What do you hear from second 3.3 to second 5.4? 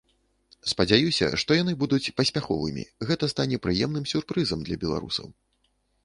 стане прыемным сюрпрызам для беларусаў.